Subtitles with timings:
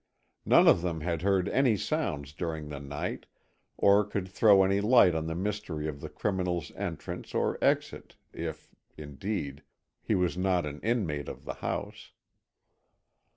[0.47, 3.27] None of them had heard any sounds during the night
[3.77, 8.73] or could throw any light on the mystery of the criminal's entrance or exit, if,
[8.97, 9.61] indeed,
[10.01, 12.13] he was not an inmate of the house.